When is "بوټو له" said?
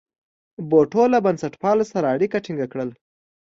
0.69-1.19